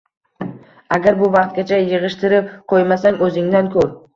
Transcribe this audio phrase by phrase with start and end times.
[0.97, 3.97] Agar bu vaqtgacha yig‘ishtirib qo‘ymasang o'zingdan ko'r.